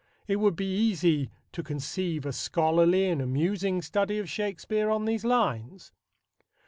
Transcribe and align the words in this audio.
It 0.27 0.37
would 0.37 0.55
be 0.55 0.65
easy 0.87 1.29
to 1.51 1.61
conceive 1.61 2.25
a 2.25 2.33
scholarly 2.33 3.05
and 3.07 3.21
amusing 3.21 3.83
study 3.83 4.17
of 4.17 4.27
Shakespeare 4.27 4.89
on 4.89 5.05
these 5.05 5.23
lines. 5.23 5.91